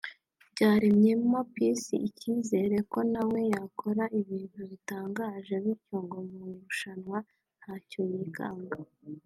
byaremyemo 0.53 1.37
Peace 1.53 1.93
icyizere 2.07 2.77
ko 2.91 2.99
na 3.13 3.21
we 3.29 3.41
yakora 3.53 4.03
ibintu 4.19 4.61
bitangaje 4.71 5.53
bityo 5.63 5.95
ngo 6.05 6.17
mu 6.29 6.39
irushanwa 6.53 7.17
ntacyo 7.59 8.01
yikanga 8.11 8.77